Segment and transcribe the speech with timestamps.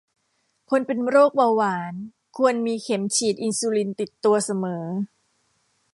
[0.69, 1.93] คนเป็นโรคเบาหวาน
[2.37, 4.85] ควรมีเข็มฉีดอินซูลินติดตัวเสมอ